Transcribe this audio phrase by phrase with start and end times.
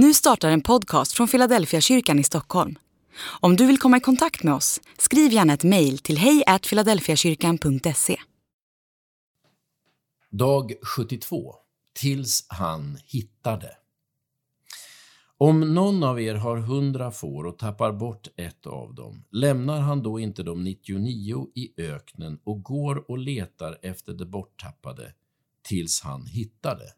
[0.00, 2.78] Nu startar en podcast från Philadelphia kyrkan i Stockholm.
[3.40, 8.16] Om du vill komma i kontakt med oss, skriv gärna ett mejl till hejfiladelfiakyrkan.se.
[10.30, 11.54] Dag 72.
[12.00, 13.70] Tills han hittade.
[15.38, 20.02] Om någon av er har hundra får och tappar bort ett av dem, lämnar han
[20.02, 25.12] då inte de 99 i öknen och går och letar efter det borttappade
[25.62, 26.92] tills han hittar det?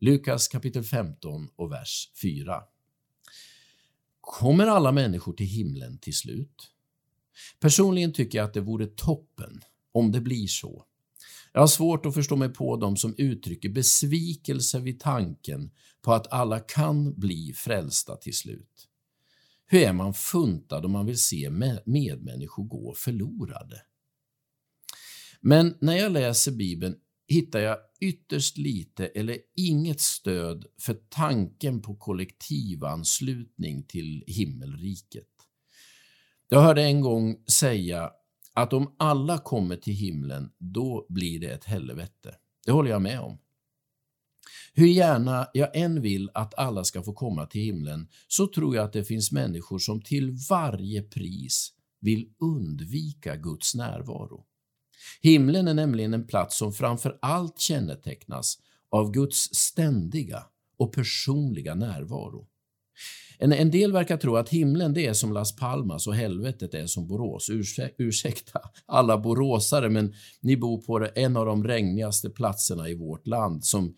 [0.00, 2.62] Lukas kapitel 15 och vers 4.
[4.20, 6.70] Kommer alla människor till himlen till slut?
[7.60, 9.60] Personligen tycker jag att det vore toppen
[9.92, 10.84] om det blir så.
[11.52, 15.70] Jag har svårt att förstå mig på dem som uttrycker besvikelse vid tanken
[16.02, 18.88] på att alla kan bli frälsta till slut.
[19.66, 21.50] Hur är man funtad om man vill se
[21.84, 23.82] medmänniskor gå förlorade?
[25.40, 31.96] Men när jag läser Bibeln hittar jag ytterst lite eller inget stöd för tanken på
[31.96, 35.28] kollektivanslutning till himmelriket.
[36.48, 38.10] Jag hörde en gång säga
[38.54, 42.34] att om alla kommer till himlen, då blir det ett helvete.
[42.66, 43.38] Det håller jag med om.
[44.72, 48.84] Hur gärna jag än vill att alla ska få komma till himlen så tror jag
[48.84, 54.44] att det finns människor som till varje pris vill undvika Guds närvaro.
[55.22, 58.58] Himlen är nämligen en plats som framför allt kännetecknas
[58.90, 60.42] av Guds ständiga
[60.78, 62.46] och personliga närvaro.
[63.38, 66.86] En, en del verkar tro att himlen det är som Las Palmas och helvetet är
[66.86, 67.50] som Borås.
[67.98, 73.64] Ursäkta alla boråsare, men ni bor på en av de regnigaste platserna i vårt land
[73.64, 73.94] som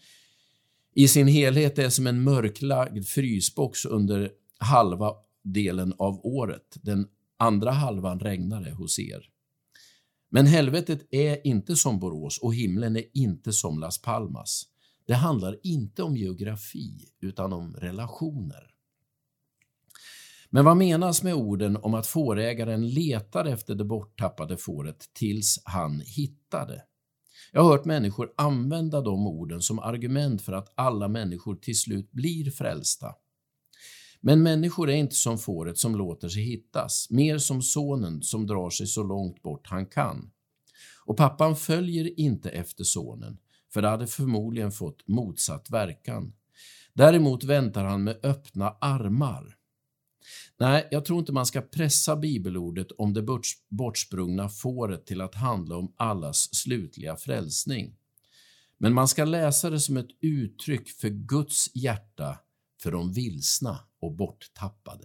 [0.94, 5.12] i sin helhet är som en mörklagd frysbox under halva
[5.42, 6.78] delen av året.
[6.82, 9.28] Den andra halvan regnar det hos er.
[10.30, 14.62] Men helvetet är inte som Borås och himlen är inte som Las Palmas.
[15.06, 18.70] Det handlar inte om geografi, utan om relationer.
[20.50, 26.00] Men vad menas med orden om att fårägaren letar efter det borttappade fåret tills han
[26.00, 26.82] hittar det?
[27.52, 32.12] Jag har hört människor använda de orden som argument för att alla människor till slut
[32.12, 33.14] blir frälsta.
[34.20, 38.70] Men människor är inte som fåret som låter sig hittas, mer som sonen som drar
[38.70, 40.30] sig så långt bort han kan.
[41.04, 43.38] Och pappan följer inte efter sonen,
[43.72, 46.32] för det hade förmodligen fått motsatt verkan.
[46.92, 49.56] Däremot väntar han med öppna armar.
[50.58, 53.24] Nej, jag tror inte man ska pressa bibelordet om det
[53.68, 57.96] bortsprungna fåret till att handla om allas slutliga frälsning.
[58.78, 62.38] Men man ska läsa det som ett uttryck för Guds hjärta
[62.82, 65.04] för de vilsna och borttappade.